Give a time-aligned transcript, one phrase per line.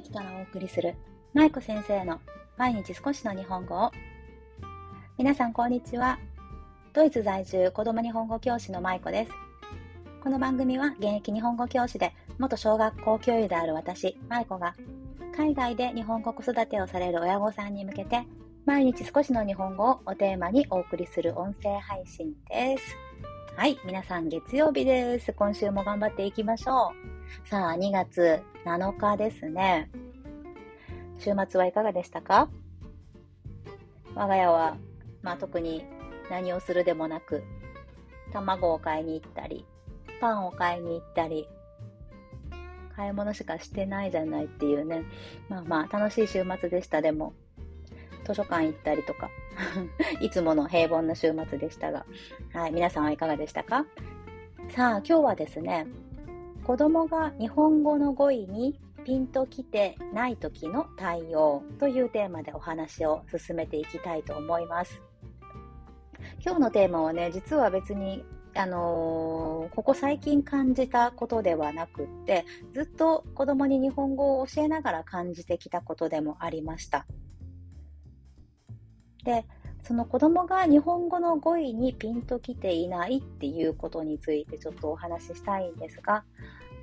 [0.00, 0.94] 駅からお送りする
[1.34, 2.20] 舞子先生の
[2.56, 3.90] 毎日少しの日本語を
[5.18, 6.18] 皆さんこんにちは
[6.94, 9.30] ドイツ在住子供日本語教師の舞子です
[10.22, 14.74] この番組は現役日本語教師で元小学校教諭である私舞子が
[15.36, 18.24] 海外で日本語子育てをされる親御さんに向けて
[18.64, 22.96] 毎日少しの日本語をおテーマにお送りする音声配信です
[23.56, 25.34] はい、皆さん月曜日です。
[25.34, 27.19] 今週も頑張っていきましょう。
[27.44, 29.90] さあ、2月7日ですね。
[31.18, 32.48] 週末はいかがでしたか？
[34.14, 34.76] 我が家は、
[35.22, 35.84] まあ特に
[36.30, 37.42] 何をするでもなく、
[38.32, 39.66] 卵を買いに行ったり、
[40.20, 41.48] パンを買いに行ったり、
[42.96, 45.04] 買い物しかしてないじゃないっていうね。
[45.48, 47.00] まあまあ楽しい週末でした。
[47.02, 47.32] でも、
[48.24, 49.30] 図書館行ったりとか、
[50.20, 52.06] いつもの平凡な週末でしたが、
[52.52, 53.86] はい、皆さんはいかがでしたか？
[54.70, 55.86] さあ、今日はですね、
[56.70, 65.02] 子供が日本語の語彙にピンときてない時の対応というテーマでお話を進めていきたいと思います。
[66.40, 77.04] 今日のテーマはね、実は別にあのー、ここ最近感じたことではなくって、ずっと子供に日本語を教えながら感じてきたことでもありました。
[79.24, 79.44] で、
[79.82, 86.24] その子供が日本語の語彙にピンときていないっていうことについてちょっとお話ししたいんですが、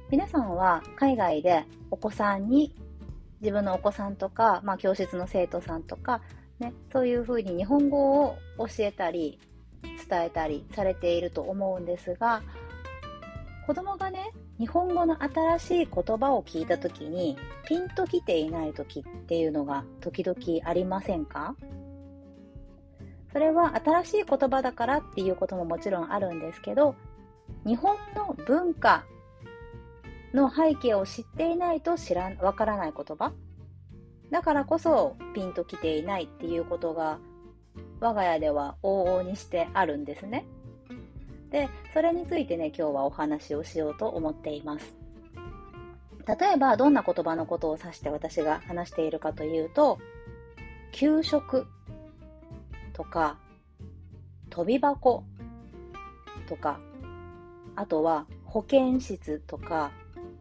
[0.10, 2.74] 皆さんは海外でお子さんに、
[3.42, 6.22] 自分のお子さんとか、まあ教室の生徒さんとか、
[6.60, 9.40] ね、そういうふうに日本語を教えたり、
[10.10, 12.42] 伝えたりされていると思うんですが、
[13.68, 17.38] 子供がね、日本語の新しい言葉を聞いたときに、
[17.68, 21.56] ピンときていないときっていうのが時々ありませんか？
[23.38, 26.96] それは新しい言葉だからっていうことももちろんあるんですけど、
[27.68, 29.06] 日本の文化
[30.34, 33.34] の背景を知っていないと知ら、わからない言葉
[34.32, 37.20] だからこそピンときていないっていうことが
[38.00, 40.48] 我が家では往々にしてあるんですね。
[41.52, 44.96] で、それについてね、今日はお話をしようと思っています。
[46.28, 50.00] 例えば、どんな言葉のことを指して私が話しているかというと、
[50.92, 51.68] 給食
[52.98, 53.38] とか、
[54.50, 55.24] 飛び箱
[56.50, 56.80] とか、
[57.76, 59.92] あとは保健室とか、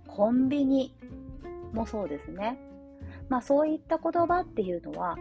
[0.09, 0.95] コンビニ
[1.75, 2.59] もそうですね。
[3.29, 5.19] まあそういった言葉っていうのは、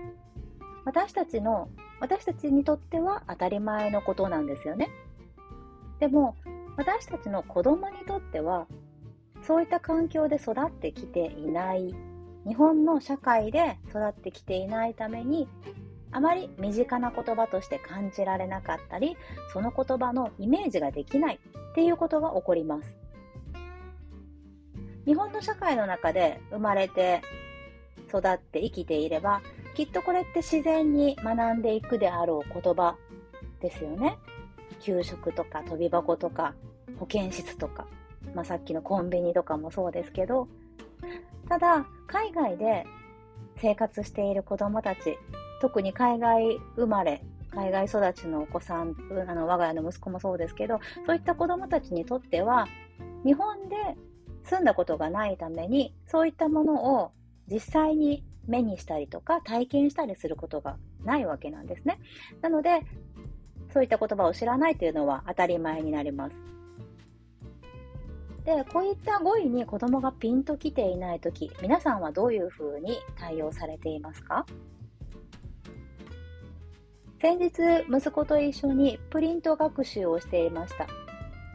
[0.85, 1.67] 私たちの、
[1.99, 4.89] 私たちにとっては当たり前のことなんですよね。
[5.99, 6.37] でも、
[6.77, 8.65] 私たちの子供にとっては、
[9.41, 11.93] そういった環境で育ってきていない、
[12.47, 15.49] 日本の社会で育ってきていないために、
[16.15, 19.17] あまり身近な言葉として感じられなかったり、
[19.51, 21.39] その言葉のイメージができない
[21.71, 22.95] っていうことが起こります。
[25.05, 27.21] 日本の社会の中で生まれて
[28.07, 29.41] 育って生きていれば、
[29.73, 32.95] きっとこれって自然に学んでいくであろう言葉
[33.59, 34.17] ですよね。
[34.79, 36.53] 給食とか飛び箱とか
[36.97, 37.87] 保健室とか、
[38.33, 40.47] まあ、さっきのコンビニとかもそうですけど、
[41.49, 42.85] ただ海外で
[43.57, 45.17] 生活している子供たち
[45.61, 48.95] 特に海外生まれ、海外育ちのお子さん、
[49.27, 52.67] あの我が家の息子もそうですけど、そういった子供たちにとっては、
[53.23, 53.75] 日本で
[54.43, 57.11] 住んだことがないために、そういったものを
[57.47, 61.99] 実際に目にしたりとか体験したりすることがないわけなんですね。
[62.41, 62.81] なので、
[63.73, 66.35] そういった言葉を知らないというのは当たり前になります。
[68.45, 74.45] で、こういった語彙に子供がピンときていないとき、皆さんはどういうふうに対応されていますか？
[77.21, 77.51] 先日、
[77.89, 80.87] 息子と一緒にプリント学習をしていました。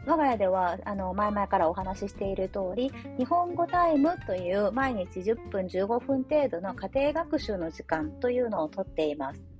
[0.07, 9.51] 我が家では、あの、前々からお話ししている通り、日本語タイムという毎日10分15分程度の家庭学習の時間というのをとっています。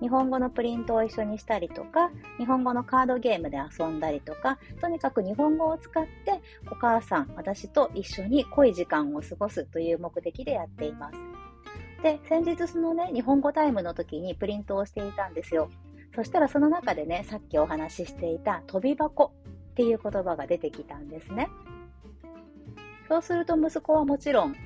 [0.00, 11.31] 日本語のプリントを一緒にしたりとか、日本語のカードゲームで遊んだりとか、とにかく日本語を使ってお母さん、私と一緒に濃い時間を過ごすという目的でやっています。
[12.02, 15.70] で、先日そのね、日本語タイムの時にプリントをしていたんですよ。
[16.14, 19.32] そしたらその中でね、さっきお話ししていた飛び箱
[19.70, 21.48] っていう言葉が出てきたんですね。
[23.08, 24.56] そうすると息子はもちろん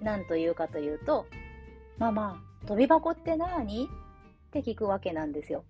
[0.00, 1.26] 何と言うかというと、
[1.98, 3.86] ママ、飛び箱って何？
[3.86, 3.88] っ
[4.50, 5.64] て聞くわけなんですよ。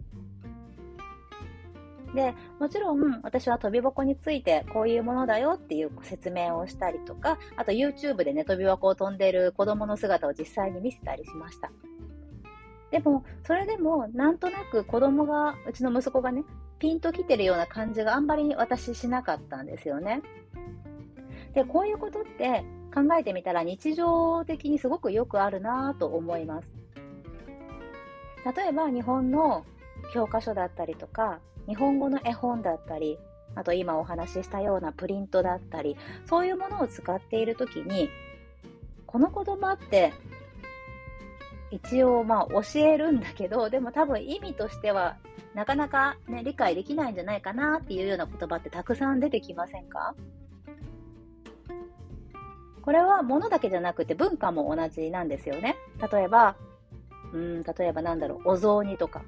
[2.15, 11.73] で、もちろん私は飛び箱についてこういうものだよっていう説明をしたりとか、あと YouTube でね、飛び箱を飛んでる子供の姿を実際に見せたりしました。
[12.93, 16.45] でも、それでもなんとなく子供が、うちの息子がね、
[16.79, 20.23] ピンと来てるような感じがあんまり私しなかったんですよね。
[21.55, 22.65] で、こういうことって
[22.95, 26.69] 考えてみたら日常的にすごくよくあるなと思います。
[28.57, 29.65] 例えば日本の
[30.15, 33.19] 教科書だったりとか、日本語の絵本だったり、
[33.57, 35.97] あと今お話ししたようなプリントだったり、
[36.27, 38.09] そういうものを使っているときに、
[39.07, 40.13] この言葉って
[41.73, 45.17] 一応まあ教えるんだけど、でも多分意味としては
[45.53, 50.15] なかなかね、理解できないんじゃないかなっていうような言葉ってたくさん出てきませんか？
[52.83, 55.75] これは物だけじゃなくて文化も同じなんですよね。
[56.13, 56.55] 例えば、
[57.33, 59.23] うん、例えばなんだろう、お雑煮とか。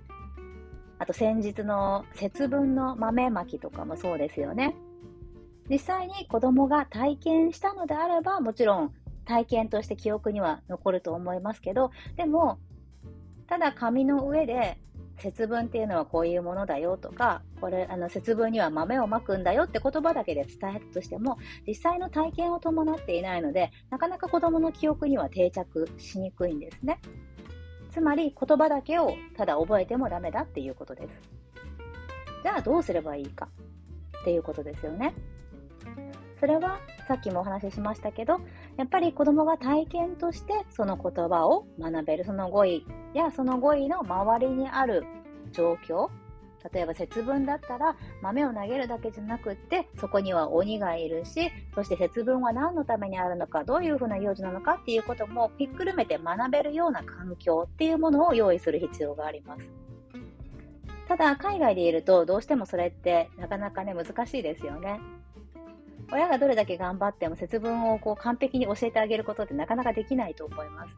[0.98, 4.74] あと先日の節分の豆まきとかもそうですよね。
[5.68, 8.92] 実際に子供が体験したのであれば、もちろん
[9.24, 12.58] 体験として記憶には残ると思いますけど、でも、
[13.46, 14.78] ただ紙の上で
[15.18, 27.00] 節分っていうのはこういうものだよとか、これ、あの、節分には豆をまくんだよって言葉だけで伝えるとしても、実際の体験を伴っていないので、なかなか子供の記憶には定着しにくいんですね。
[27.96, 31.08] つまり、言葉だけをただ覚えてもダメだっていうことです。
[32.42, 33.48] じゃあどうすればいいか
[34.20, 35.14] っていうことですよね。
[36.38, 36.78] それは
[37.08, 38.38] さっきもお話ししましたけど、
[38.76, 42.84] やっぱり子供が体験としてその言葉を学べる、その語彙
[43.14, 45.06] やその語彙の周りにある
[45.52, 46.10] 状況、
[46.72, 59.68] 例えば節分だったら豆を投げるだけじゃなくってそこには鬼がいるしそして節分は何のためにあるのかどういうふうな行事なのかっていうこともひっくるめて学べるような環境っていうものを用意する必要があります
[61.08, 65.00] ただ海外でいるとどうしてもそれってなかなかね難しいですよね
[66.12, 70.96] 親がどれだけ頑張っても節分をこう完璧に教えてあげることってなかなかできないと思います。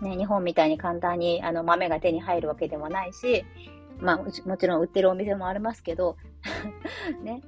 [0.00, 3.44] ね、日本みたいに簡単にあの豆が手に入るわけでもないし、
[4.00, 6.16] まあ、もちろん売ってるお店もありますけど、
[7.22, 7.42] ね、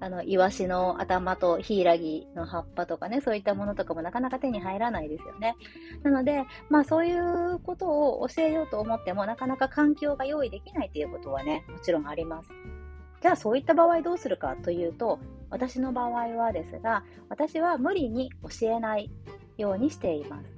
[0.00, 5.56] あの、イワシの頭とヒイラギの葉っぱとかね、そういったものとかもなかなか手に入らないですよね。
[6.02, 12.50] なので、まあそういうことを教えようと思っても、なかなか環境が用意できないということはね、もちろんあります。
[13.20, 15.18] じゃあそういった場合どうするかというと、
[15.50, 19.10] 私の場合はですが、私は無理に教えない
[19.56, 20.57] ようにしています。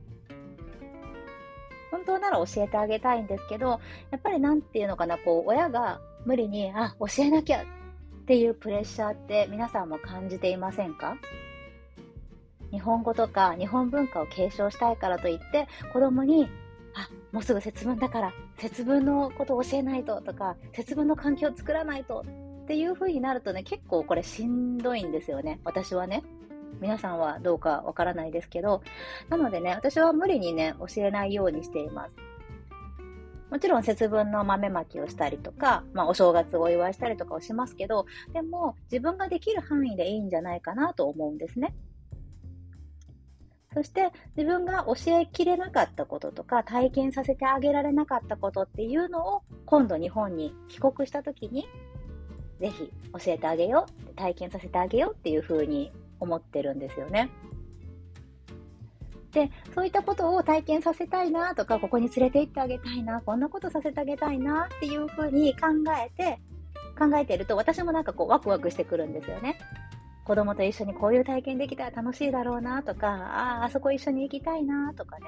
[1.90, 7.64] 本当なら教えてあげたいんですけど、やっぱりなんていうのかな、こう、親が無理に、あ、教えなきゃっ
[8.26, 11.16] ていうプレッシャーって皆さんも感じていませんか？
[12.70, 16.48] 日本語とか日本文化を継承したいからといって子供に
[16.94, 22.24] あ、もうすぐ節分だから節分のことを教えないととか節分の環境を作らないと
[22.64, 25.58] っていう風になるとね、結構これしんどいんですよね。
[25.64, 26.22] 私はね。
[26.80, 28.82] 皆さんはどうかわからないですけど。
[29.28, 32.16] なのでね、私は無理にね、教えないようにしています。
[33.50, 41.74] もちろん節分の豆まきをしたりとか、まあお正月お祝いしたりとかをしますけど、でも自分ができる範囲でいいんじゃないかなと思うんですね。
[43.72, 51.68] そして自分が教えきれなかったこととか体験させてあげられなかったことっていうのを今度日本に帰国した時に
[52.58, 57.30] ぜひ教えてあげよう、体験させてあげようっていうふうに思ってるんですよね。
[59.32, 65.68] で、そういったことを体験させたいなとか、ここに連れて行ってあげたいな、こんなことさせてあげたいなっていうふうに考
[66.04, 66.40] えて、
[66.98, 69.58] 考えてると私もなんかこうワクワクしてくるんですよね。
[70.24, 75.26] 子供と一緒にこういう体験できたら楽しいだろうなとか、ああ、そこ一緒に行きたいなとかね、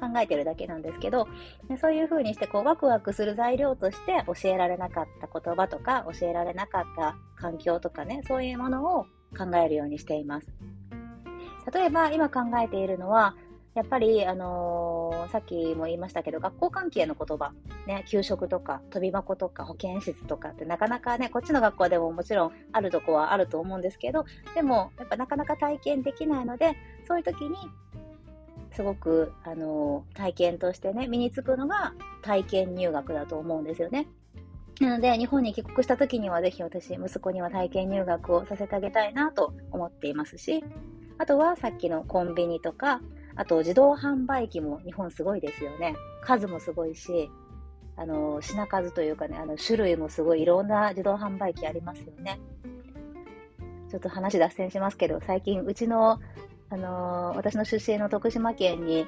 [0.00, 1.28] 考えてるだけなんですけど、
[1.80, 9.06] そういう風にしてこうワクワクする材料として教えられなかった言葉とか、教えられなかった環境とかね、そういうものを
[9.36, 10.46] 考えるようにしています。
[11.72, 13.34] 例えば今考えているのは、
[13.74, 17.52] やっぱり、あのー、さっきも言いましたけど、学校関係の言葉、
[17.86, 27.56] ね、給食とか、飛び箱とか、保健室とかってなかなかね、こっちの学校でももちろんあるとこはあると思うんですけど、でも、やっぱなかなか体験できないので、そういう時に
[28.72, 34.08] すごく、あの、体験としてね、身につくのが体験入学だと思うんですよね。
[34.80, 40.64] なので、日本に帰国した時にはぜひ私、息子には体験入学をさせてあげたいなと思っていますし、
[41.18, 43.00] あとはさっきのコンビニとか、
[43.36, 45.94] あと自動販売機も日本すごいですよね。
[46.22, 47.30] 数もすごいし、
[47.96, 52.40] あの、品数というかね、あの、種類もすごいいろんな自動販売機ありますよね。
[53.90, 56.20] ちょっと話脱線しますけど、最近うちの
[56.72, 59.04] あのー、私の出身の徳島県に、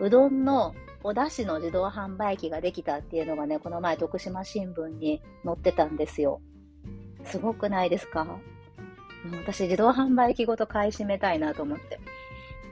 [0.00, 6.40] うどんのお出汁の自動販売機ができたっていうのがね、この前徳島新聞に載ってたんですよ。
[7.24, 8.26] すごくないですか？
[9.44, 12.00] 私自動販売機ごと買い占めたいなと思って。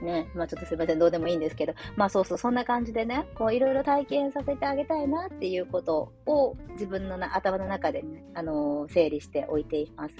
[0.01, 0.29] ね。
[0.33, 1.73] まあちょっとすいません、どうでもいいんですけど。
[1.95, 10.15] まあそうそう、そんな感じでね、こういろいろ体験させてあげたいなっていうことを自分のな頭の中でね、あのー、整理しておいています。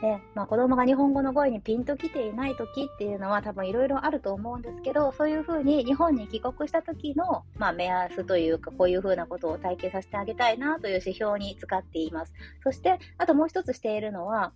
[0.00, 12.34] で、まあ、子供が日本語の語彙にピンときていない時っていうのは多分いろいろあると思うんですけど、そういうふうに日本に帰国した時の、まあ、目安というか、こういうふうなことを体験させてあげたいなという指標に使っています。
[12.62, 14.52] そして、あともう一つしているのは、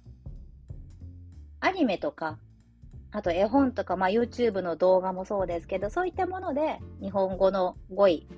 [1.61, 2.39] アニメとか、
[3.13, 8.29] あと絵本とか、まあ、YouTube の動画もそうですけど、そういったもので日本語の語彙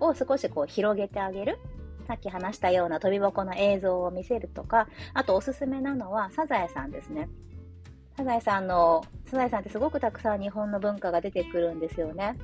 [0.00, 1.58] を少しこう広げてあげる。
[2.06, 7.28] さっき話したような飛び箱の映像を見せるとか、あとおすすめなのはサザエさんですね。
[8.16, 12.36] サザエさんの、サザエさんってすごくたくさん日本の文化が出てくるんですよね。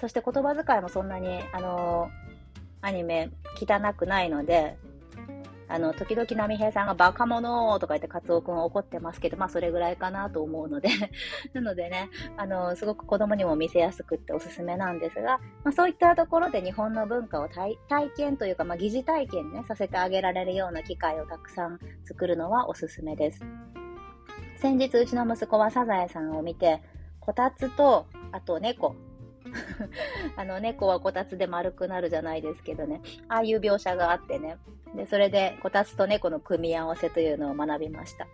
[0.00, 2.10] そして言葉遣いもそんなに、あの、
[2.80, 3.30] アニメ
[3.60, 4.76] 汚くないので、
[5.72, 10.90] あの、時々波平さんがバカ者とか言ってカツオくん怒ってますけど、まあそれぐらいかなと思うので
[11.54, 17.78] なのでね、あの、すごく子供にも見せやすくっておすすめなんですが、まあそういったところで日本の文化を体
[18.14, 23.42] 験というか、まあ疑似体験ね、させてあげられるような機会をたくさん作るのはおすすめです。
[24.58, 26.82] 先日うちの息子はサザエさんを見て、
[27.18, 28.94] こたつと、あと猫、
[30.36, 33.00] あの、猫はこたつで丸くなるじゃないですけどね。
[33.28, 34.56] ああいう描写があってね。
[34.94, 38.26] で、それでこたつと猫の組み合わせというのを学びました。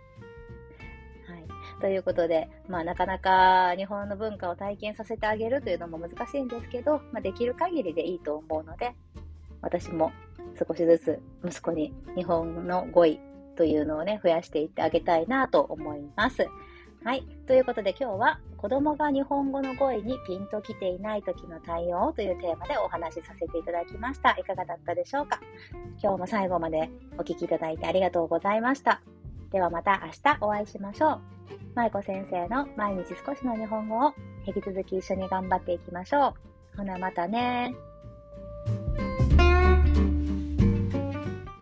[1.79, 8.93] ということで、まあなかなか日本の文化を体験させてあげるというのも難しいんですけど、まあできる限りでいいと思うので、
[9.61, 10.11] 私も
[10.57, 13.19] 少しずつ息子に日本の語彙
[13.55, 16.47] というのをね、増やしていってあげたいなと思います。
[17.03, 17.23] はい。
[17.47, 24.31] ということで今日は子供が日本語の語彙にピンときていない時の対応というテーマでお話しさせていただきました。
[24.37, 25.39] いかがだったでしょうか？
[26.01, 29.01] 今日も最後までお聴きいただいてありがとうございました。
[29.51, 31.21] ではまた明日お会いしましょう。
[31.73, 34.13] 舞子先生の毎日少しの日本語を
[34.45, 36.35] 引き続き一緒に頑張っていきましょ
[36.75, 36.77] う。
[36.77, 37.73] ほなまたね